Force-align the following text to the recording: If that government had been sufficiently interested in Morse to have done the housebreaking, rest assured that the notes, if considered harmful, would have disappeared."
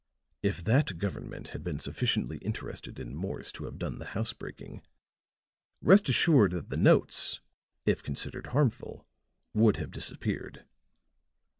If 0.41 0.63
that 0.63 0.97
government 0.97 1.49
had 1.49 1.63
been 1.63 1.77
sufficiently 1.79 2.39
interested 2.39 2.97
in 2.99 3.15
Morse 3.15 3.51
to 3.51 3.65
have 3.65 3.77
done 3.77 3.99
the 3.99 4.05
housebreaking, 4.17 4.81
rest 5.79 6.09
assured 6.09 6.53
that 6.53 6.69
the 6.71 6.75
notes, 6.75 7.39
if 7.85 8.01
considered 8.01 8.47
harmful, 8.47 9.05
would 9.53 9.77
have 9.77 9.91
disappeared." 9.91 10.65